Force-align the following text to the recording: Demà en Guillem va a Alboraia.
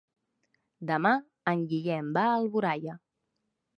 Demà 0.91 1.11
en 1.53 1.63
Guillem 1.73 2.09
va 2.19 2.25
a 2.31 2.35
Alboraia. 2.41 2.97